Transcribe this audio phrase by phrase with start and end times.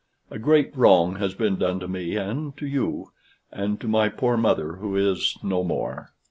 [0.31, 3.11] "A great wrong has been done to me and to you,
[3.51, 6.15] and to my poor mother, who is no more."